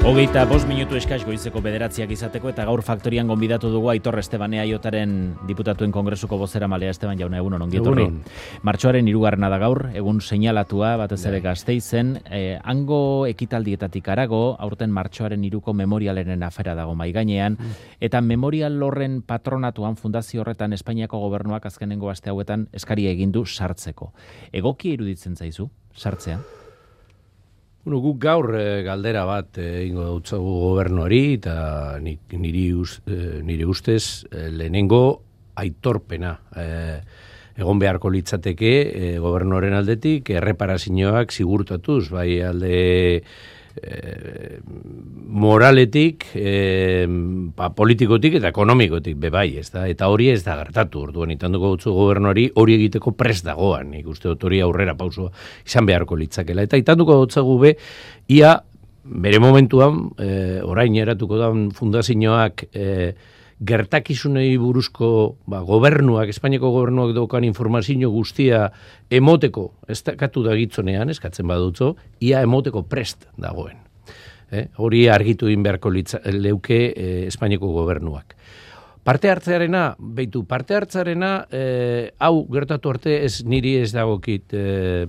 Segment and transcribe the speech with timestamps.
[0.00, 5.10] Hogeita bost minutu eskaz goizeko bederatziak izateko eta gaur faktorian gonbidatu dugu Aitor Estebane Aiotaren
[5.44, 8.06] diputatuen kongresuko bozera malea Esteban jauna egun honon gietorri.
[8.64, 11.50] Martxoaren irugarrena da gaur, egun seinalatua batez ere bai.
[11.50, 17.74] gazteizen, eh, hango ekitaldietatik arago, aurten martxoaren iruko memorialenen afera dago maiganean, mm.
[18.00, 24.14] eta memorial horren patronatuan fundazio horretan Espainiako gobernuak azkenengo aste hauetan eskaria egindu sartzeko.
[24.50, 26.40] Egoki iruditzen zaizu, sartzea?
[27.82, 31.54] Bueno, guk gaur e, galdera bat eh, egingo dautzagu gobernuari eta
[32.04, 35.00] niri, uz, e, nire ustez e, lehenengo
[35.56, 36.66] aitorpena e,
[37.56, 42.76] egon beharko litzateke e, gobernuaren aldetik erreparazioak sigurtatuz bai alde
[43.16, 44.60] e,
[45.30, 47.06] moraletik, e,
[47.54, 49.86] pa, politikotik eta ekonomikotik bebai, ez da?
[49.90, 54.28] Eta hori ez da gertatu, orduan itanduko gutzu gobernuari hori egiteko prest dagoan, nik uste
[54.28, 55.30] dut hori aurrera pauso
[55.66, 56.66] izan beharko litzakela.
[56.66, 57.76] Eta itanduko gutzu be,
[58.28, 58.56] ia
[59.04, 63.12] bere momentuan, e, orain eratuko da fundazioak, e,
[63.60, 68.70] gertakizunei buruzko ba, gobernuak, Espainiako gobernuak daukan informazio guztia
[69.10, 73.89] emoteko, ez dakatu da gitzonean, eskatzen badutzo, ia emoteko prest dagoen.
[74.50, 74.66] Eh?
[74.82, 78.34] Hori argitu din beharko litza, leuke eh, Espainiako gobernuak.
[79.06, 85.06] Parte hartzearena, beitu, parte hartzearena, eh, hau gertatu arte ez niri ez dagokit, eh,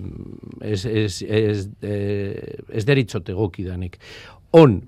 [0.62, 3.98] ez, ez, ez, eh, ez deritzote gokidanik.
[4.56, 4.80] On,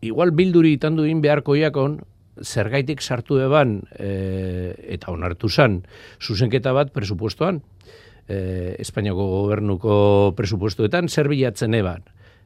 [0.00, 1.98] igual bilduri itandu din beharko iakon,
[2.42, 5.82] zergaitik sartu eban e, eta onartu zan
[6.22, 7.60] zuzenketa bat presupuestoan
[8.26, 9.96] e, Espainiako gobernuko
[10.36, 12.02] presupuestoetan zer bilatzen eban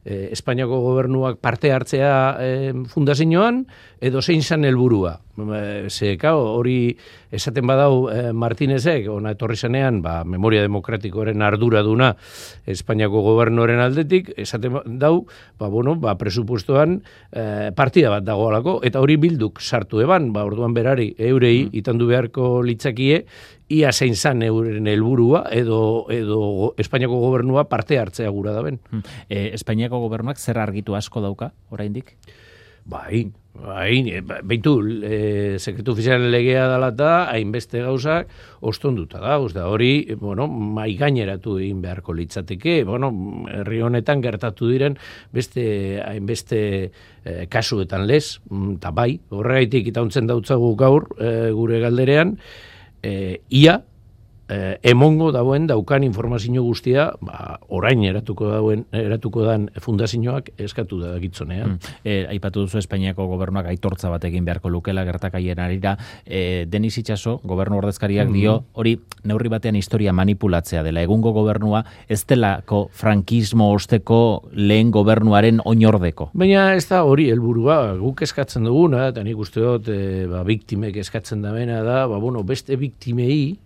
[0.09, 3.63] e, Espainiako gobernuak parte hartzea e, fundazioan
[4.01, 5.19] edo zein zan helburua
[5.89, 6.97] ze hori
[7.31, 12.15] esaten badau e, Martinezek, ona etorri zenean, ba, memoria demokratikoaren ardura duna
[12.65, 15.25] Espainiako gobernoren aldetik, esaten dau,
[15.59, 16.99] ba, bueno, ba, presupuestoan
[17.31, 21.77] e, partida bat dagoalako, eta hori bilduk sartu eban, ba, orduan berari, eurei, mm.
[21.83, 23.25] itandu beharko litzakie,
[23.69, 28.79] ia zein zan euren helburua edo, edo Espainiako gobernua parte hartzea gura da ben.
[28.91, 29.03] Mm.
[29.29, 32.15] E, Espainiako gobernuak zer argitu asko dauka, oraindik?
[32.89, 38.31] Bai, bai, e, beitu, e, sekretu ofizialen legea dela eta hainbeste gauzak
[38.65, 43.11] ostonduta da, da hori, bueno, mai gaineratu egin beharko litzateke, bueno,
[43.51, 44.97] herri honetan gertatu diren
[45.35, 52.37] beste hainbeste e, kasuetan lez, mm, eta bai, horregaitik itauntzen dautzagu gaur e, gure galderean,
[53.03, 53.83] e, ia,
[54.49, 61.13] eh, emongo dauen daukan informazio guztia, ba, orain eratuko dauen eratuko dan fundazioak eskatu da
[61.21, 61.77] gitzonean.
[61.77, 61.95] Mm.
[62.03, 65.95] Eh, aipatu duzu Espainiako gobernuak aitortza bat egin beharko lukela gertakaien arira,
[66.25, 68.65] eh, Denis Itxaso, gobernu ordezkariak dio, mm.
[68.73, 71.01] hori neurri batean historia manipulatzea dela.
[71.05, 76.31] Egungo gobernua ez delako frankismo osteko lehen gobernuaren oinordeko.
[76.33, 80.97] Baina ez da hori helburua guk eskatzen duguna, eta nik uste dut, e, ba, biktimek
[81.03, 83.57] eskatzen da da, ba, bueno, beste biktimei,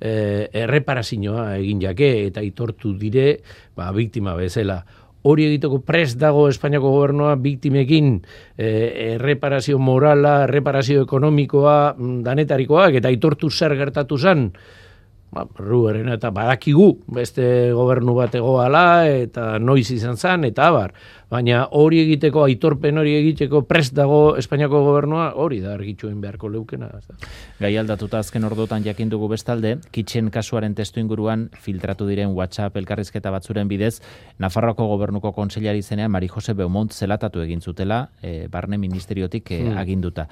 [0.00, 3.40] e, erreparazioa egin jake eta itortu dire
[3.76, 4.82] ba, biktima bezala.
[5.26, 8.20] Hori egiteko prest dago Espainiako gobernoa biktimekin
[8.56, 8.68] e,
[9.16, 14.52] erreparazio morala, erreparazio ekonomikoa, mm, danetarikoak eta itortu zer gertatu zen,
[15.32, 20.94] ba, rueren eta badakigu beste gobernu bat egoala eta noiz izan zen eta abar.
[21.30, 26.90] Baina hori egiteko, aitorpen hori egiteko prest dago Espainiako gobernua hori da argitxuen beharko leukena.
[27.58, 33.32] Gai aldatuta azken ordotan jakin dugu bestalde, kitxen kasuaren testu inguruan filtratu diren WhatsApp elkarrizketa
[33.34, 33.96] batzuren bidez,
[34.38, 40.28] Nafarroako gobernuko kontseilari zenean Mari Jose Beaumont zelatatu egin zutela, e, barne ministeriotik e, aginduta.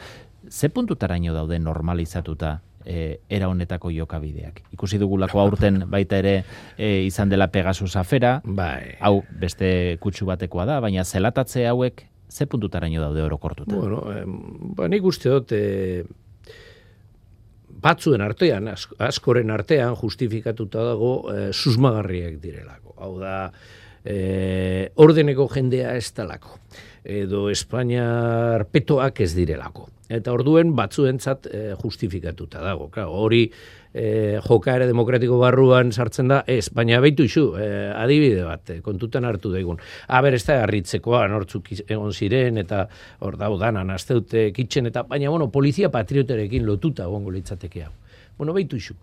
[0.50, 4.62] Ze puntutaraino daude normalizatuta e, era honetako jokabideak.
[4.76, 6.34] Ikusi dugulako aurten baita ere
[6.76, 8.96] e, izan dela Pegasus afera, bai.
[9.00, 13.76] hau beste kutsu batekoa da, baina zelatatze hauek ze puntutaraino daude orokortuta?
[13.76, 14.24] Bueno, eh,
[14.76, 16.04] ba, nik uste dut eh,
[17.84, 22.94] batzuen artean, askoren artean justifikatuta dago eh, susmagarriak direlako.
[23.04, 23.36] Hau da,
[24.04, 26.58] eh, ordeneko jendea ez talako
[27.04, 29.90] edo Espainiar petoak ez direlako.
[30.12, 32.90] Eta orduen batzuentzat e, justifikatuta dago.
[32.92, 38.74] Ka, hori e, jokaere demokratiko barruan sartzen da, ez, baina behitu isu, e, adibide bat,
[38.84, 39.80] kontutan hartu daigun.
[40.12, 42.84] Aber, ez da, harritzekoa, nortzuk egon ziren, eta
[43.24, 47.92] hor da, danan, azteute, kitxen, eta baina, bueno, polizia patrioterekin lotuta egongo litzateke hau.
[48.36, 48.98] Bueno, behitu isu.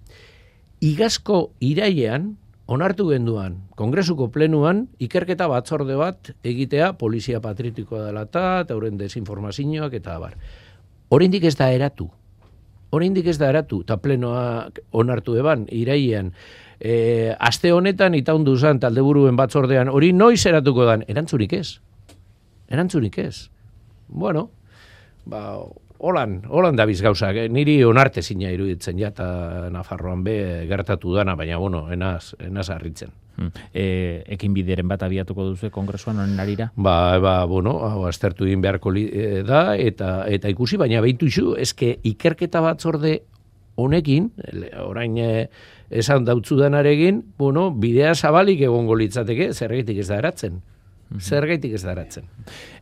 [0.86, 2.36] Igazko irailean,
[2.72, 10.16] onartu genduan, kongresuko plenuan, ikerketa batzorde bat egitea polizia patritikoa dela eta, eta desinformazioak eta
[10.16, 10.38] abar.
[11.12, 12.08] Horendik ez da eratu.
[12.92, 16.32] Horendik ez da eratu, eta plenoa onartu eban, iraian,
[16.80, 21.80] e, aste honetan itaundu zan talde buruen batzordean, hori noiz eratuko dan, erantzurik ez.
[22.72, 23.50] Erantzunik ez.
[24.08, 24.50] Bueno,
[25.26, 25.44] ba,
[26.02, 27.48] holan, holan da gauzak, eh?
[27.50, 33.12] niri onarte zina iruditzen ja, eta Nafarroan be gertatu dana, baina, bueno, enaz, enaz harritzen.
[33.38, 33.52] Hmm.
[33.74, 36.72] E, ekin bideren bat abiatuko duzu kongresuan honen arira?
[36.76, 41.30] Ba, ba, bueno, hau aztertu egin beharko li, e, da, eta eta ikusi, baina behitu
[41.30, 43.20] izu, eske ikerketa bat zorde
[43.80, 44.32] honekin,
[44.84, 45.32] orain e,
[46.02, 50.62] esan dautzu danaregin, bueno, bidea zabalik egongo litzateke, zerretik ez da eratzen.
[51.12, 51.20] Mhm.
[51.20, 52.24] Zer gaitik ez daratzen.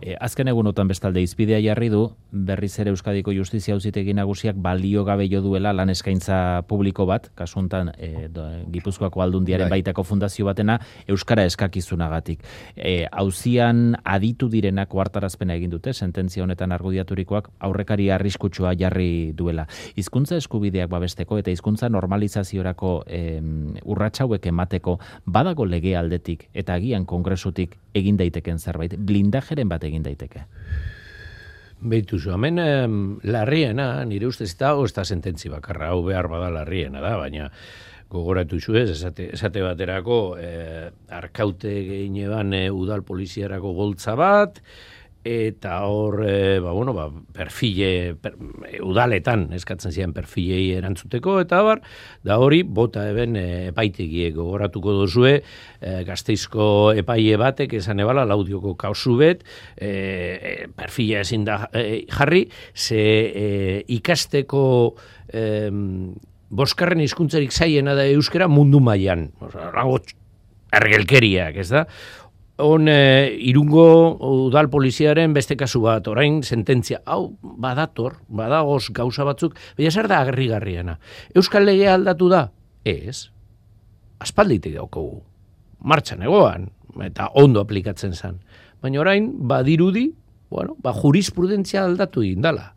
[0.01, 5.25] E, azken egunotan bestalde izpidea jarri du, berriz ere Euskadiko Justizia Hauzitegi Nagusiak balio gabe
[5.31, 9.79] jo duela lan eskaintza publiko bat, kasuntan e, do, Gipuzkoako aldundiaren bai.
[9.79, 10.77] baitako fundazio batena,
[11.07, 12.45] Euskara eskakizunagatik.
[12.75, 19.65] E, hauzian aditu direnak kuartarazpena egin dute, sententzia honetan argudiaturikoak aurrekari arriskutsua jarri duela.
[19.97, 23.41] Hizkuntza eskubideak babesteko eta hizkuntza normalizaziorako e,
[23.89, 30.45] urratxauek emateko badago lege aldetik eta agian kongresutik egin daiteken zerbait, blindajeren bat egin daiteke.
[31.79, 32.59] Beitu hemen
[33.23, 37.47] larriena, nire ustez eta ez da sententzi bakarra, hau behar bada larriena da, baina
[38.09, 44.59] gogoratu zu ez, esate, esate baterako eh, arkaute gehineban eh, udal poliziarako goltza bat,
[45.27, 48.37] eta hor, e, ba, bueno, ba, perfile, per,
[48.85, 51.81] udaletan eskatzen ziren perfilei erantzuteko, eta bar,
[52.23, 55.35] da hori, bota eben e, epaitegie gogoratuko dozue,
[55.81, 59.43] e, gazteizko epaie batek esan ebala, laudioko kausu bet,
[59.75, 64.63] e, perfile ezin da jarri, ze ikasteko
[65.27, 65.45] e,
[66.49, 69.29] boskarren hizkuntzarik zaiena da euskera mundu mailan.
[70.69, 71.85] Ergelkeriak, ez da?
[72.59, 74.17] On e, irungo
[74.47, 80.21] udal poliziaren beste kasu bat, orain sententzia, hau badator, badagoz gauza batzuk, baina zer da
[80.21, 80.49] agerri
[81.35, 82.51] Euskal legea aldatu da?
[82.83, 83.31] Ez.
[84.19, 85.23] Aspalditik daukogu.
[85.79, 86.69] Martxan egoan,
[87.01, 88.39] eta ondo aplikatzen zen.
[88.81, 90.11] Baina orain, badirudi,
[90.49, 92.73] bueno, ba, jurisprudentzia aldatu indala.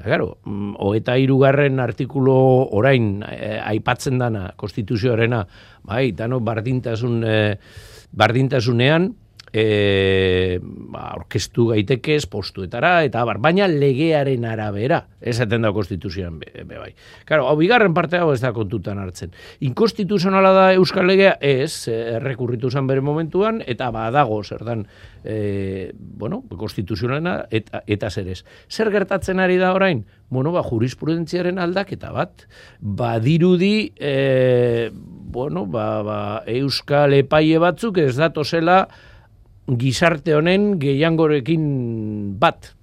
[0.00, 2.34] Garo, mm, eta irugarren artikulo
[2.72, 5.46] orain eh, aipatzen dana konstituzioarena,
[5.82, 7.24] bai, dano bardintasun...
[7.24, 7.56] Eh,
[8.12, 9.14] bardintasunean
[9.52, 16.78] e, ba, orkestu gaitekez postuetara eta bar, baina legearen arabera esaten da konstituzioan be, be
[16.78, 16.92] bai.
[17.28, 19.34] Claro, hau bigarren parte hau ez da kontutan hartzen.
[19.66, 24.86] Inkonstituzionala da Euskal Legea ez, errekurritu zen bere momentuan eta badago zer dan
[25.24, 28.40] e, bueno, konstituzionalena eta, eta zer ez.
[28.70, 30.04] Zer gertatzen ari da orain?
[30.30, 32.46] Bueno, ba, jurisprudentziaren aldaketa bat,
[32.80, 38.84] badirudi e, bueno, ba, ba, Euskal epaie batzuk ez datozela
[39.78, 41.64] gizarte honen gehiangorekin
[42.40, 42.74] bat.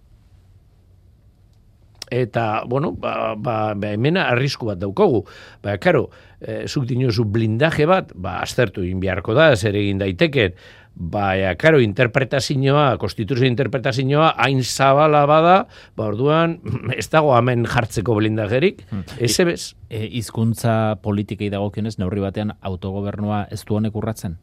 [2.07, 5.25] Eta, bueno, ba, ba, ba hemena arrisku bat daukogu.
[5.63, 6.07] Ba, karo,
[6.39, 10.55] e, zuk dinozu blindaje bat, ba, aztertu inbiarko da, zer egin daiteken,
[10.95, 15.57] ba, karo, interpretazioa, konstituzio interpretazioa, hain zabala bada,
[15.99, 16.57] ba, orduan,
[16.99, 19.19] ez dago hemen jartzeko blindajerik, hmm.
[19.19, 19.61] ez ebez.
[19.89, 24.39] E, izkuntza politikei dagokionez, neurri batean autogobernua ez du honek urratzen?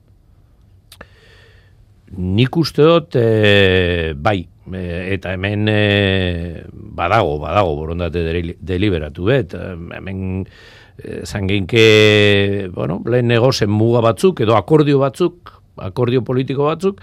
[2.13, 4.83] Nik uste dut, e, bai, e,
[5.15, 8.23] eta hemen e, badago, badago, borondate
[8.61, 16.69] deliberatu bet, hemen e, zangeinke, bueno, lehen negozen muga batzuk, edo akordio batzuk, akordio politiko
[16.69, 17.01] batzuk,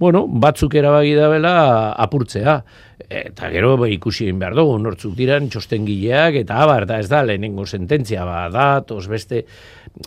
[0.00, 1.54] bueno, batzuk erabagi da bela
[2.00, 2.54] apurtzea.
[3.10, 7.20] Eta gero ba, ikusi egin behar dugu, nortzuk diran txostengileak, eta abar, da ez da,
[7.26, 9.42] lehenengo sententzia, ba, da, tos beste,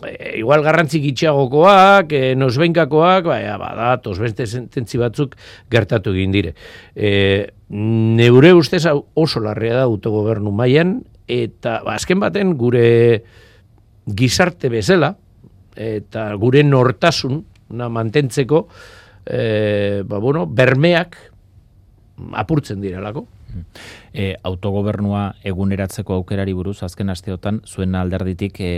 [0.07, 5.35] e, igual garrantzik itxagokoak, e, nosbenkakoak, ba, ba, da, tos beste sententzi batzuk
[5.73, 6.55] gertatu egin dire.
[6.95, 12.87] E, neure ustez oso larrea da autogobernu mailan eta ba, azken baten gure
[14.09, 15.13] gizarte bezala,
[15.77, 18.67] eta gure nortasun, na, mantentzeko,
[19.25, 21.17] e, ba, bueno, bermeak
[22.33, 23.27] apurtzen direlako.
[24.13, 28.71] E, autogobernua eguneratzeko aukerari buruz, azken asteotan, zuen alderditik e,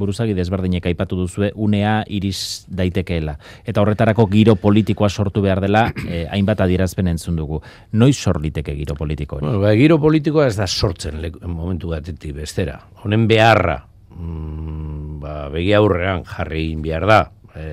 [0.00, 3.36] buruzagi desberdinek aipatu duzue, unea iris daitekeela.
[3.68, 7.60] Eta horretarako giro politikoa sortu behar dela, e, hainbat adierazpen entzun dugu.
[7.92, 9.40] Noiz sorliteke giro politiko?
[9.42, 12.78] Bueno, ba, giro politikoa ez da sortzen momentu batetik bestera.
[13.04, 13.80] Honen beharra,
[14.14, 17.20] mm, ba, begi aurrean jarri behar da,
[17.54, 17.66] e,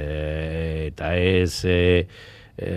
[0.88, 2.08] eta ez e,
[2.58, 2.72] e,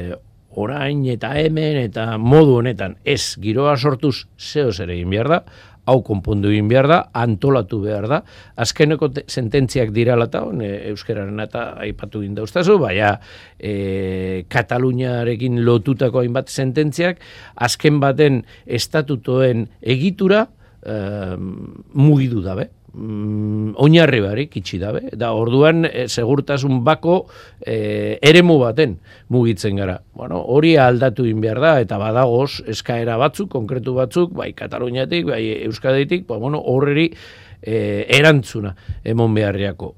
[0.61, 5.40] orain eta hemen eta modu honetan ez giroa sortuz zeo zer egin behar da,
[5.90, 8.21] hau konpondu egin behar da, antolatu behar da,
[8.61, 13.14] azkeneko sententziak dira lata, e, euskararen eta aipatu egin dauztazu, baina
[13.59, 17.23] e, Kataluniarekin lotutako hainbat sententziak,
[17.57, 20.49] azken baten estatutoen egitura,
[20.81, 25.02] mugidu dabe, mm, oinarri barik itxi dabe.
[25.12, 27.20] Da, orduan, e, segurtasun bako
[27.61, 28.97] e, eremu baten
[29.28, 30.00] mugitzen gara.
[30.14, 35.42] Bueno, hori aldatu in behar da, eta badagoz, eskaera batzuk, konkretu batzuk, bai Kataluniatik, bai
[35.68, 37.11] Euskaditik, ba, bueno, horreri
[37.62, 39.94] e, erantzuna emon beharriako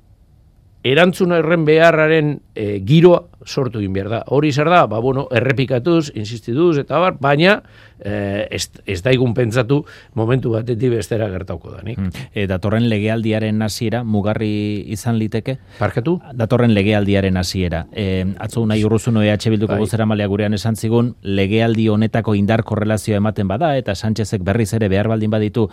[0.82, 4.20] erantzun erren beharraren e, giroa sortu egin behar da.
[4.34, 7.56] Hori zer da, ba, bueno, errepikatuz, insistituz, eta bar, baina
[7.98, 9.80] e, ez, ez daigun pentsatu
[10.18, 11.98] momentu batetik bestera gertauko da, nik.
[12.34, 14.52] E, datorren legealdiaren hasiera mugarri
[14.94, 15.56] izan liteke?
[15.78, 16.18] Parkatu?
[16.38, 17.84] Datorren legealdiaren hasiera.
[17.92, 19.80] E, atzo nahi urruzun EH Bilduko bai.
[19.82, 24.88] gozera malea gurean esan zigun, legealdi honetako indar korrelazioa ematen bada, eta Sánchezek berriz ere
[24.92, 25.68] behar baldin baditu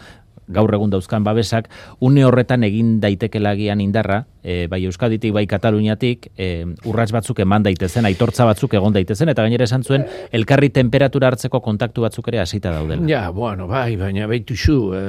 [0.50, 1.70] gaur egun dauzkan babesak,
[2.01, 8.08] une horretan egin daitekelagian indarra, e, bai Euskaditik, bai Kataluniatik, e, urrats batzuk eman daitezen,
[8.10, 12.74] aitortza batzuk egon daitezen, eta gainera esan zuen, elkarri temperatura hartzeko kontaktu batzuk ere hasita
[12.74, 13.06] daudela.
[13.10, 15.03] Ja, bueno, bai, baina baitu zu, e,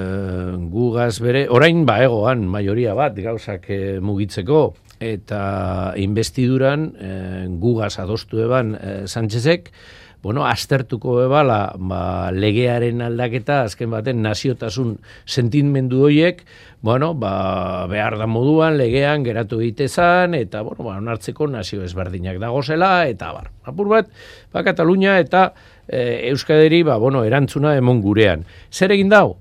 [0.71, 4.63] gugaz bere, orain ba egoan, majoria bat, gauzak e, mugitzeko,
[5.01, 7.15] eta investiduran e,
[7.61, 9.73] gugaz adostu eban e, Sánchezek,
[10.23, 16.43] bueno, aztertuko ebala ba, legearen aldaketa, azken baten naziotasun sentimendu horiek,
[16.85, 23.07] bueno, ba, behar da moduan, legean geratu egitezan, eta, bueno, ba, onartzeko nazio ezberdinak dagozela,
[23.09, 24.13] eta, bar, apur bat,
[24.53, 25.51] ba, Katalunia eta
[25.89, 28.45] e, Euskaderi, ba, bueno, erantzuna emon gurean.
[28.71, 29.39] Zer egin dau?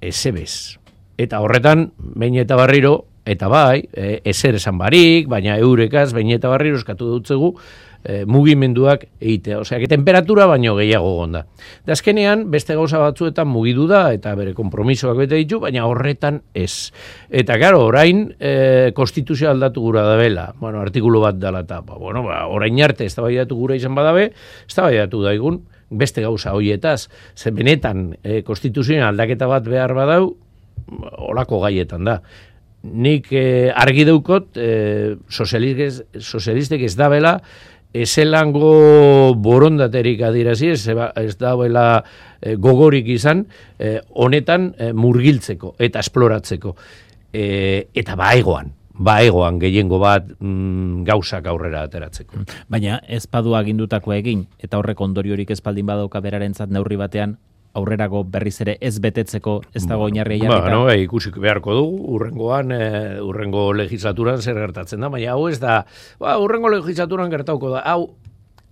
[0.00, 0.80] Ezebez.
[1.20, 6.48] Eta horretan, bain eta barriro, eta bai, e, ezer esan barik, baina eurekaz, bain eta
[6.48, 7.54] barriro eskatu dutzegu,
[8.04, 9.60] e, mugimenduak egitea.
[9.60, 11.44] Osea, que temperatura baino gehiago gonda.
[11.86, 16.92] Da azkenean, beste gauza batzuetan mugidu da, eta bere kompromisoak bete ditu, baina horretan ez.
[17.30, 20.50] Eta, gero, orain, e, konstituzio aldatu gura da bela.
[20.60, 24.32] Bueno, artikulu bat dela eta, ba, bueno, ba, orain arte, ez da gura izan badabe,
[24.68, 30.36] ez da daigun, beste gauza hoietaz, ze benetan e, konstituzioen aldaketa bat behar badau,
[31.30, 32.20] olako gaietan da.
[32.80, 37.34] Nik e, argi deukot, e, sozialistek ez da bela,
[37.92, 42.02] ezelango borondaterik adirazi, ez, ez dauela
[42.40, 43.44] e, gogorik izan,
[43.78, 46.76] e, honetan e, murgiltzeko eta esploratzeko.
[47.32, 47.44] E,
[47.94, 52.44] eta baegoan, baegoan gehiengo bat mm, gauzak aurrera ateratzeko.
[52.70, 57.36] Baina ez padu agindutako egin, eta horrek ondoriorik espaldin badauka berarentzat neurri batean,
[57.78, 60.66] aurrerago berriz ere ez betetzeko ez dago oinarria jarrita.
[60.66, 62.88] Ba, no, e, ikusik beharko dugu, urrengoan, e,
[63.22, 65.82] urrengo legislaturan zer gertatzen da, baina hau ez da,
[66.22, 68.14] ba, urrengo legislaturan gertauko da, hau,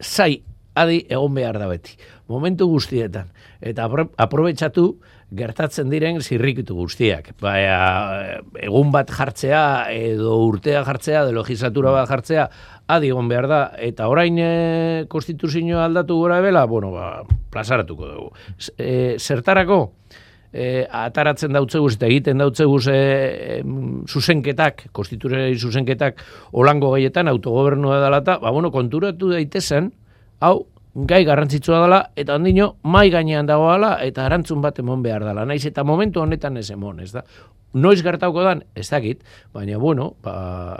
[0.03, 0.41] zai,
[0.79, 1.97] adi egon behar da beti.
[2.29, 3.31] Momentu guztietan.
[3.65, 3.89] Eta
[4.21, 4.91] aprobetsatu
[5.37, 7.33] gertatzen diren zirrikitu guztiak.
[7.43, 12.49] Baina, egun bat jartzea, edo urtea jartzea, de legislatura bat jartzea,
[12.89, 17.11] adi egon behar da, eta orain e, konstituzioa aldatu gora bela, bueno, ba,
[17.53, 18.31] plazaratuko dugu.
[18.79, 19.79] E, zertarako,
[20.53, 23.61] e, ataratzen dautzeguz eta egiten dautzeguz e, e,
[24.09, 26.25] zuzenketak, konstituzioa zuzenketak
[26.57, 29.93] olango gaietan, autogobernua dela eta, ba, bueno, konturatu daitezen,
[30.41, 30.57] hau,
[30.95, 35.45] gai garrantzitsua dela, eta handino, mai gainean dagoela, eta arantzun bat emon behar dela.
[35.47, 37.25] Naiz, eta momentu honetan ez emon, ez da
[37.79, 40.79] noiz gertauko dan, ez dakit, baina bueno, ba,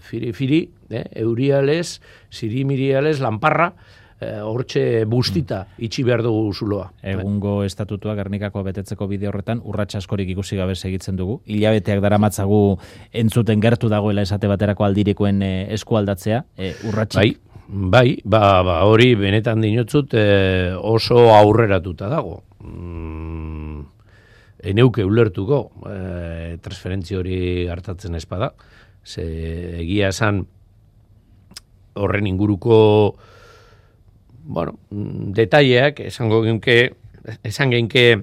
[0.00, 3.72] firi, firi, eh, euriales, sirimiriales, lamparra,
[4.22, 6.88] eh, hortxe bustita itxi behar dugu zuloa.
[7.14, 11.40] Egungo estatutua Gernikako betetzeko bide horretan urratsa askorik ikusi gabe segitzen dugu.
[11.46, 12.62] Hilabeteak daramatzagu
[13.24, 17.20] entzuten gertu dagoela esate baterako aldirikoen eh, eskualdatzea, eh, urratsa.
[17.20, 17.34] Bai,
[17.72, 22.42] bai, ba, ba, hori benetan dinotzut eh, oso aurreratuta dago.
[22.60, 23.80] Mm,
[24.62, 28.52] eneuke ulertuko e, transferentzio hori hartatzen espada.
[29.02, 29.24] Ze
[29.82, 30.44] egia esan
[31.98, 32.76] horren inguruko
[34.44, 34.76] bueno,
[35.34, 36.76] detaileak esango genke
[37.42, 38.22] esan genke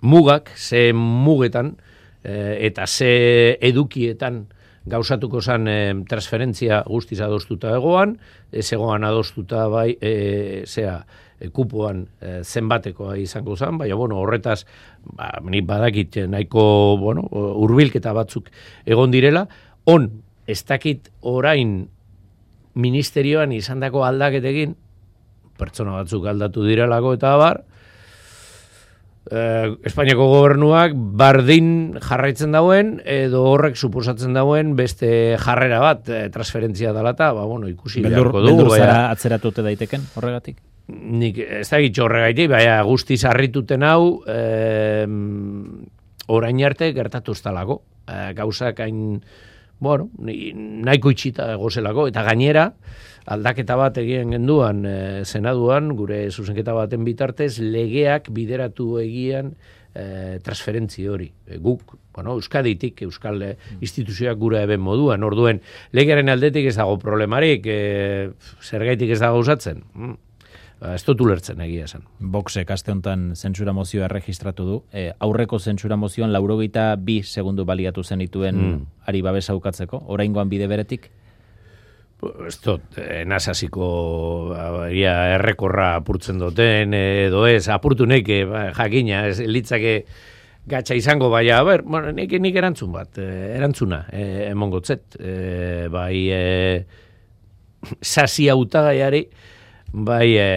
[0.00, 1.74] mugak ze mugetan
[2.22, 4.44] e, eta ze edukietan
[4.86, 5.78] gauzatuko zan e,
[6.08, 8.16] transferentzia guztiz adostuta egoan,
[8.52, 11.00] ez egoan adostuta bai, e, zea,
[11.40, 14.62] e, kupoan e, zenbatekoa izango zen, baina bueno, horretaz
[15.02, 17.26] ba, ni badakit nahiko bueno,
[17.66, 18.50] urbilketa batzuk
[18.86, 19.46] egon direla,
[19.90, 20.10] on,
[20.46, 21.78] ez dakit orain
[22.76, 24.76] ministerioan izandako aldaketekin,
[25.58, 27.64] pertsona batzuk aldatu direlako eta bar,
[29.30, 31.68] eh, Espainiako gobernuak bardin
[32.02, 38.04] jarraitzen dauen edo horrek suposatzen dauen beste jarrera bat eh, transferentzia dalata, ba, bueno, ikusi
[38.06, 38.64] beharko dugu.
[38.64, 40.62] Beldur zara atzeratu daiteken horregatik?
[40.88, 45.06] nik ez da gitxo horregaiti, baina guzti zarrituten hau, e,
[46.34, 47.80] orain arte gertatu ez talako.
[48.06, 49.00] E, gauzak hain,
[49.82, 52.70] bueno, nahiko itxita gozelako, eta gainera,
[53.26, 59.54] aldaketa bat egien genduan e, senaduan, gure zuzenketa baten bitartez, legeak bideratu egian
[59.94, 61.30] e, transferentzi hori.
[61.46, 63.42] E, guk, bueno, Euskaditik, Euskal
[63.80, 65.60] instituzioak gura eben moduan, orduen,
[65.96, 68.30] legearen aldetik ez dago problemarik, e,
[68.62, 69.82] zergaitik ez dago usatzen.
[69.94, 70.22] Mm.
[70.76, 72.02] Ba, ez dut ulertzen egia esan.
[72.20, 74.80] Boxek aste honetan zentsura mozioa erregistratu du.
[74.92, 78.82] E, aurreko zentsura mozioan laurogeita bi segundu baliatu zenituen mm.
[79.08, 80.04] ari babesa ukatzeko.
[80.12, 81.08] Oraingoan bide beretik?
[82.46, 82.96] Ez dut,
[83.28, 83.86] nasaziko
[84.88, 89.98] ia errekorra apurtzen duten, edo ez, apurtu neke, ba, jakina, ez litzake
[90.66, 95.34] gatsa izango baina, ber, bueno, nik, nik erantzun bat, eh, erantzuna, e, emongotzet, e,
[95.92, 96.40] bai, e,
[98.00, 99.22] sasi autagaiari,
[99.92, 100.48] bai, e,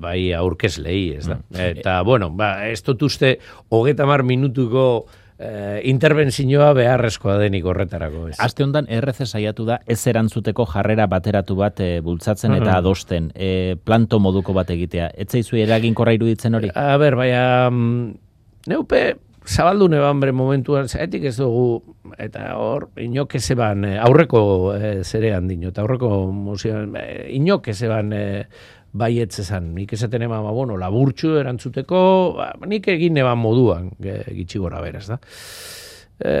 [0.00, 1.38] bai aurkezlei, ez da.
[1.38, 1.68] Mm.
[1.68, 3.36] Eta, bueno, ba, ez dut uste,
[3.70, 5.06] hogeta mar minutuko
[5.38, 8.28] e, intervenzioa beharrezkoa denik horretarako.
[8.30, 8.38] Ez.
[8.42, 13.76] Aste hondan RC saiatu da ez erantzuteko jarrera bateratu bat e, bultzatzen eta adosten, e,
[13.84, 15.10] planto moduko bat egitea.
[15.16, 16.72] Ez zaizu eraginkorra iruditzen hori?
[16.74, 17.30] A ber, bai,
[18.70, 19.04] neupe,
[19.44, 24.40] zabaldu neban bere momentuan, zaetik ez dugu, eta hor, inok ezeban, aurreko
[24.76, 27.04] e, zerean dino, eta aurreko e,
[27.36, 28.24] inok ezeban e,
[28.94, 29.72] baietz esan.
[29.74, 31.98] Nik esaten ema, ba, bueno, laburtxu erantzuteko,
[32.38, 35.18] ba, nik egin eban moduan, e, gitsi gora beraz, da.
[36.20, 36.34] E,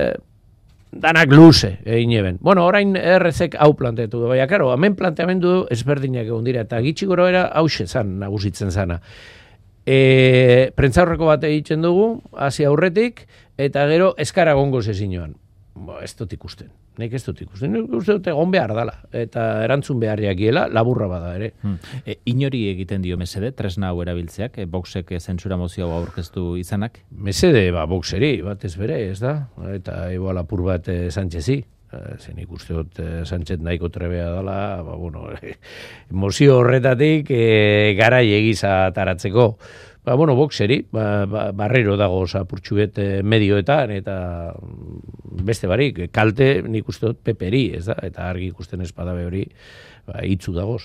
[0.94, 2.38] danak luze egin eben.
[2.40, 7.10] Bueno, orain errezek hau planteatu du, baina, karo, hemen planteamendu ezberdinak egon dira, eta gitsi
[7.10, 9.00] gora bera hause zan, nagusitzen zana.
[9.84, 13.26] E, prentzaurreko bat egiten dugu, hasi aurretik,
[13.58, 15.34] eta gero eskara gongo zezinoan.
[15.74, 16.70] Bo, ez dut ikusten.
[17.00, 17.72] Nik ez dut ikusten.
[17.74, 18.94] Nik uste dut egon behar dala.
[19.14, 21.50] Eta erantzun beharriak giela, laburra bada ere.
[21.64, 21.76] Hmm.
[22.06, 27.00] E, inori egiten dio mesede, tresna hau erabiltzeak, e, boxek zentsura mozio aurkeztu izanak?
[27.10, 29.36] Mesede, ba, boxeri, bat ez bere, ez da?
[29.74, 31.64] Eta igual apur bat e, Sánchezi.
[31.94, 35.26] E, zen ikuste dut e, Sánchez nahiko trebea dala, ba, bueno,
[36.24, 37.42] mozio horretatik e,
[37.98, 39.54] gara egiza taratzeko.
[40.04, 44.52] Ba, bueno, boxeri, ba, ba, barrero dago zapurtxuet eh, medioetan, eta
[45.48, 47.96] beste barik, kalte nik uste dut peperi, ez da?
[48.04, 49.46] Eta argi ikusten espadabe hori,
[50.04, 50.82] ba, itzu dagoz.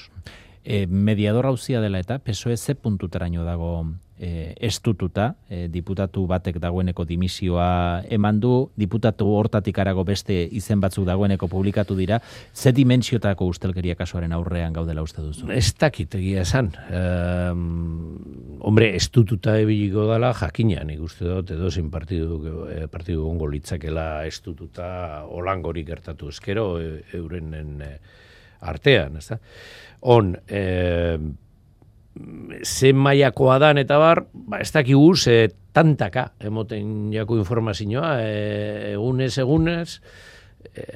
[0.63, 3.73] E, mediador hauzia dela eta, PSOE ze puntuteraino dago
[4.19, 11.07] e, estututa, e, diputatu batek dagoeneko dimisioa eman du, diputatu hortatik arago beste izen batzuk
[11.07, 12.19] dagoeneko publikatu dira,
[12.53, 15.49] ze dimentsiotako ustelkeria kasuaren aurrean gaudela uste duzu?
[15.55, 16.71] Ez dakit egia esan.
[16.91, 22.39] Um, hombre, estututa ebiliko dela jakina, nik uste dut, edo zin partidu,
[22.69, 27.77] eh, partidu gongo litzakela estututa olangori gertatu eskero eurenen
[28.59, 29.39] artean, ez da?
[30.11, 31.17] On, eh,
[32.63, 39.37] ze maiakoa dan eta bar, ba, ez dakigu ze tantaka emoten jako informazioa, e, egunez
[39.37, 40.01] egunez,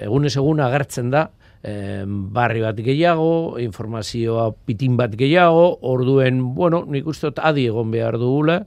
[0.04, 1.30] egunez egun agertzen da,
[1.64, 8.20] e, barri bat gehiago, informazioa pitin bat gehiago, orduen, bueno, nik uste adi egon behar
[8.20, 8.60] dugula,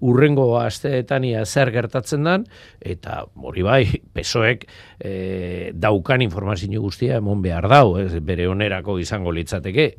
[0.00, 2.46] urrengo asteetan zer gertatzen dan,
[2.80, 4.66] eta hori bai, pesoek
[5.00, 9.92] e, daukan informazio guztia emon behar dau, ez, bere onerako izango litzateke,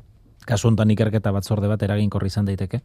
[0.47, 2.81] kasu hontan ikerketa batzorde bat eraginkor izan daiteke?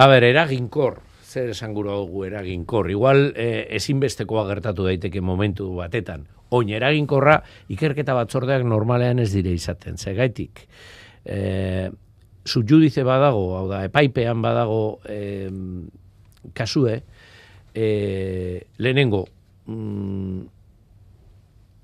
[0.00, 1.00] A ber, eraginkor,
[1.30, 2.90] zer esan gura dugu eraginkor.
[2.90, 6.26] Igual eh, ezinbestekoa gertatu daiteke momentu batetan.
[6.56, 7.36] Oin eraginkorra
[7.70, 9.98] ikerketa batzordeak normalean ez dire izaten.
[9.98, 10.64] Zegaitik,
[11.24, 11.90] eh,
[12.44, 15.50] judize badago, hau da, epaipean badago eh,
[16.56, 17.02] kasue,
[17.74, 19.26] eh, lehenengo,
[19.66, 20.40] mm,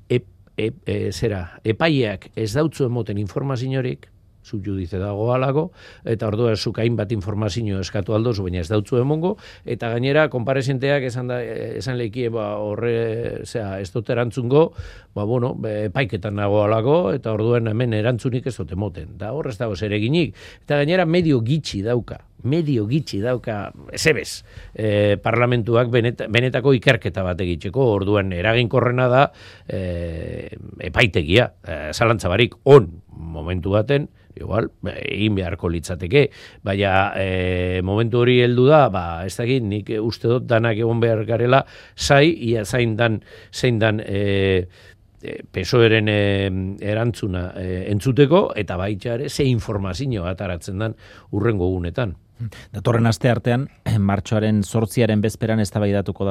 [0.09, 0.23] e,
[0.57, 4.09] e, e, zera, epaileak ez dautzu emoten informaziorik,
[4.47, 5.71] subjudize dago alako,
[6.07, 9.35] eta ordua zukain bat informazio eskatu aldozu, baina ez dautzu emongo,
[9.67, 12.95] eta gainera, konparezenteak esan, da, esan lehikie, ba, horre,
[13.45, 14.69] zera, ez dut erantzungo,
[15.17, 15.55] ba, bueno,
[15.93, 19.17] paiketan nago alako, eta orduen hemen erantzunik ez dut emoten.
[19.19, 20.37] Da, horrez dago zer eginik.
[20.65, 24.45] Eta gainera, medio gitxi dauka, medio gitxi dauka, ezebez,
[24.75, 29.25] e, parlamentuak benetako ikerketa bat egiteko, orduen eraginkorrena da,
[29.67, 30.51] e,
[30.91, 36.27] epaitegia, e, zalantzabarik, on, momentu baten, igual, egin beharko litzateke,
[36.65, 41.25] baina e, momentu hori heldu da, ba, ez dakit, nik uste dut danak egon behar
[41.29, 41.65] garela,
[41.97, 43.23] zai, ia zain dan,
[43.53, 44.67] zein dan, e
[45.51, 46.21] pesoeren e,
[46.85, 50.95] erantzuna e, entzuteko, eta baita ere, ze informazio ataratzen dan
[51.33, 52.15] urrengo gunetan.
[52.73, 53.63] Datorren aste artean,
[53.99, 55.81] martxoaren sortziaren bezperan ez da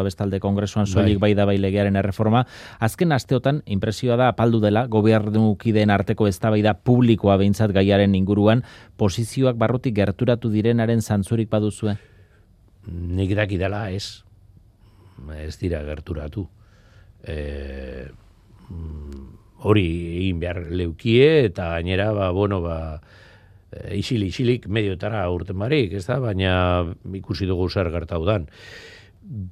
[0.04, 1.34] bestalde kongresuan soilik bai.
[1.34, 2.46] da bai legearen erreforma.
[2.80, 8.64] Azken asteotan, impresioa da apaldu dela, gobernukideen arteko ez da publikoa behintzat gaiaren inguruan,
[8.98, 11.98] posizioak barrutik gerturatu direnaren zantzurik baduzue?
[12.88, 14.24] Nik daki dela ez.
[15.40, 16.48] Ez dira gerturatu.
[17.24, 18.06] E,
[19.66, 19.86] hori
[20.22, 23.02] egin behar leukie, eta gainera, ba, bueno, ba,
[23.92, 26.56] isili, isilik mediotara urten barik, ez da, baina
[27.14, 28.48] ikusi dugu zer gertau dan.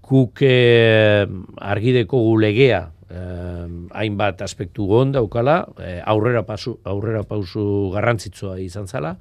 [0.06, 1.26] Guk e,
[1.58, 9.18] argideko gulegea, eh, hainbat aspektu gond daukala, eh, aurrera, pasu, aurrera pausu garrantzitsua izan zala,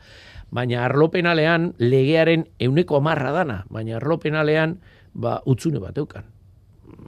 [0.50, 4.78] baina arlopenalean legearen euneko amarra dana, baina arlopenalean
[5.14, 6.28] ba, utzune bat eukan.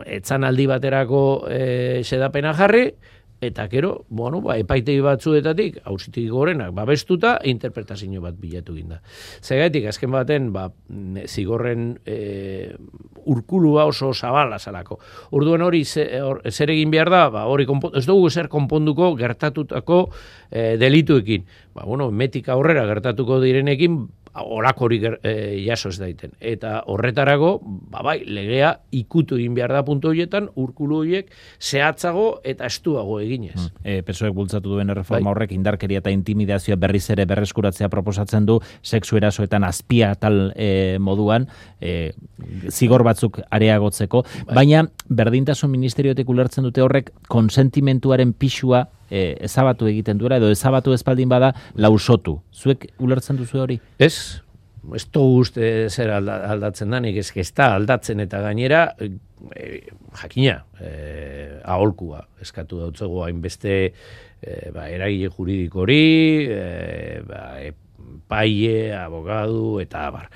[0.06, 1.20] Etzan aldi baterako
[1.50, 2.88] e, sedapena jarri,
[3.46, 9.00] eta gero, bueno, ba, epaitegi batzuetatik, hausitik gorenak, babestuta, interpretazio bat bilatu ginda.
[9.42, 10.68] Zegaitik, azken baten, ba,
[11.26, 12.74] zigorren e,
[13.30, 14.98] urkulua oso zabala salako.
[15.36, 20.00] Orduan hori zer egin behar da, ba, hori ez dugu zer konponduko gertatutako
[20.50, 21.46] e, delituekin.
[21.74, 24.04] Ba, bueno, metika aurrera gertatuko direnekin,
[24.42, 26.32] olako hori e, jaso ez daiten.
[26.40, 32.66] Eta horretarago, ba bai, legea ikutu egin behar da puntu horietan, urkulu horiek zehatzago eta
[32.66, 33.56] estuago eginez.
[33.56, 33.84] Mm.
[33.84, 35.34] E, Pesoek bultzatu duen erreforma bai.
[35.34, 41.46] horrek indarkeria eta intimidazioa berriz ere berreskuratzea proposatzen du, sexu erasoetan azpia tal e, moduan,
[41.80, 42.12] e,
[42.70, 44.54] zigor batzuk areagotzeko, bai.
[44.62, 51.28] baina berdintasun ministeriotik ulertzen dute horrek konsentimentuaren pixua e, ezabatu egiten duela, edo ezabatu espaldin
[51.28, 52.38] bada lausotu.
[52.52, 53.78] Zuek ulertzen duzu hori?
[53.98, 54.40] Ez,
[54.94, 59.70] ez to uste zer aldatzen da, nik ez da aldatzen eta gainera, e,
[60.22, 66.04] jakina, e, aholkua, eskatu dautzego hainbeste e, ba, eragile juridikori,
[66.50, 67.46] e, ba,
[68.28, 70.30] paie, abogadu, eta abar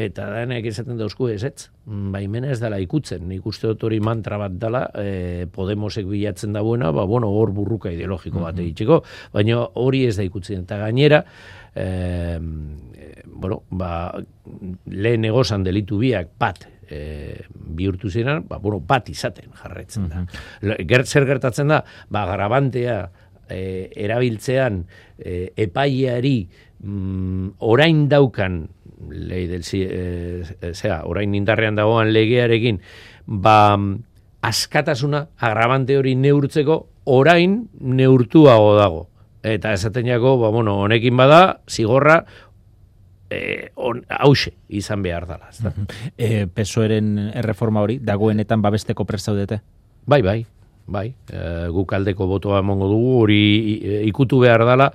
[0.00, 4.38] eta denek izaten dauzku ez ez, baimena ez dela ikutzen, nik uste dut hori mantra
[4.40, 9.02] bat dela, e, Podemosek bilatzen da buena, ba, bueno, hor burruka ideologiko bat egitxeko,
[9.34, 11.22] baina hori ez da ikutzen, eta gainera,
[11.74, 12.38] e,
[13.26, 13.92] bueno, ba,
[14.86, 20.24] lehen egozan delitu biak bat, e, bihurtu ziren, ba, bueno, bat izaten jarretzen da.
[20.24, 22.96] Mm Gert, zer gertatzen da, ba, grabantea
[23.48, 24.82] e, erabiltzean
[25.18, 26.36] e, epaileari
[26.82, 28.68] mm, orain daukan
[29.10, 32.80] lei del eh, sea, orain indarrean dagoan legearekin
[33.26, 33.78] ba
[34.42, 39.08] askatasuna agrabante hori neurtzeko orain neurtuago dago.
[39.42, 42.24] Eta esatenako ba bueno honekin bada zigorra
[43.30, 43.70] eh
[44.08, 45.72] hause izan behar dela ezta?
[46.18, 49.62] Eh pesoeren erreforma hori dagoenetan babesteko presaudete
[50.06, 50.46] bai bai
[50.86, 51.14] bai.
[51.30, 53.42] E, guk aldeko botoa emongo dugu hori
[53.78, 54.92] e, ikutu behar dela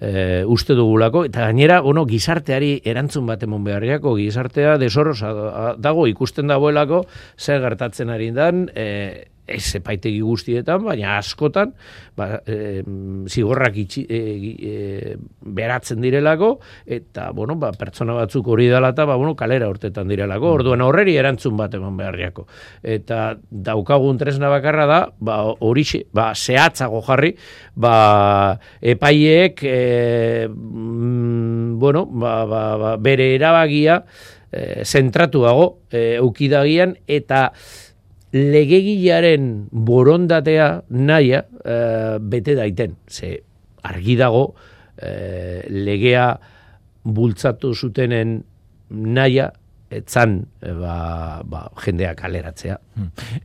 [0.00, 6.50] e, uste dugulako, eta gainera, bueno, gizarteari erantzun bat emon beharriako, gizartea desorrosa dago ikusten
[6.50, 7.04] dagoelako,
[7.38, 11.74] zer gertatzen ari dan, e, ez epaitegi guztietan, baina askotan,
[12.16, 12.82] ba, e,
[13.28, 14.20] zigorrak itxi, e,
[14.54, 15.16] e,
[15.56, 16.54] beratzen direlako,
[16.86, 20.54] eta, bueno, ba, pertsona batzuk hori dela eta, ba, bueno, kalera urtetan direlako, mm.
[20.60, 22.46] orduan horreri erantzun bat eman beharriako.
[22.82, 25.84] Eta daukagun tresna bakarra da, ba, hori,
[26.16, 27.34] ba, zehatzago jarri,
[27.76, 27.96] ba,
[28.80, 34.00] epaiek, e, mm, bueno, ba, ba, ba, bere erabagia,
[34.50, 37.50] e, zentratuago, e, eukidagian, eta,
[38.34, 41.76] legegilaren borondatea naia e,
[42.20, 42.96] bete daiten.
[43.06, 43.36] Ze
[43.86, 44.48] argi dago
[44.98, 46.32] e, legea
[47.04, 48.40] bultzatu zutenen
[48.90, 49.52] naia
[49.94, 52.78] etzan e, ba, ba, jendeak aleratzea.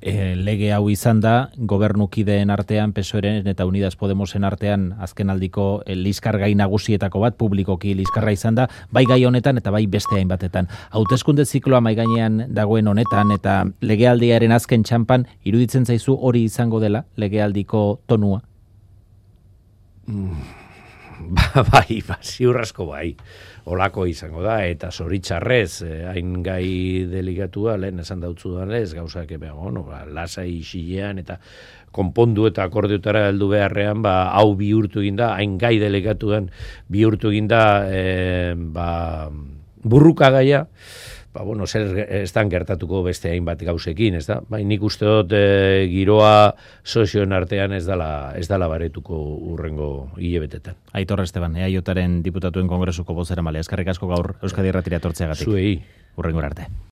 [0.01, 5.95] E, lege hau izan da, gobernukideen artean, pesoeren eta Unidas Podemosen artean, azken aldiko e,
[5.95, 10.69] liskargai nagusietako bat, publikoki liskarra izan da, bai gai honetan eta bai beste hainbatetan.
[10.91, 17.05] Hautezkunde zikloa mai gainean dagoen honetan eta legealdiaren azken txampan, iruditzen zaizu hori izango dela,
[17.17, 18.41] legealdiko tonua?
[20.09, 20.58] Mm.
[21.35, 23.09] Ba, bai, ba, ziurrasko bai,
[23.69, 29.33] olako izango da, eta zoritxarrez, eh, hain gai deligatua, lehen esan dautzu da lez, gauzak
[29.35, 31.39] ebe, bueno, ba, lasai isilean, eta
[31.91, 36.49] konpondu eta akordiotara heldu beharrean, ba, hau bihurtu eginda, hain gai delegatuan
[36.87, 39.27] bihurtu eginda, eh, ba,
[39.83, 40.65] burruka gaia,
[41.33, 44.39] ba, bueno, zer ez gertatuko beste hainbat gauzekin, ez da?
[44.49, 49.15] Bai, nik uste dut e, giroa sozioen artean ez dala, ez dala baretuko
[49.53, 50.75] urrengo hilebetetan.
[50.93, 55.47] Aitor Esteban, EAIotaren diputatuen kongresuko bozera male, eskarrik asko gaur Euskadi Erratira tortzeagatik.
[55.47, 55.81] Zuei.
[56.17, 56.67] Urrengo arte.